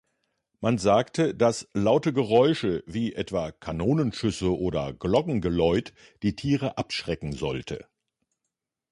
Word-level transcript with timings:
Man 0.61 0.79
sagte, 0.79 1.35
dass 1.35 1.67
laute 1.75 2.11
Geräusche, 2.11 2.83
wie 2.87 3.13
etwa 3.13 3.51
Kanonenschüsse 3.51 4.57
oder 4.57 4.93
Glockengeläut 4.93 5.93
die 6.23 6.35
Tiere 6.35 6.75
abschrecken 6.79 7.33
sollte. 7.33 7.87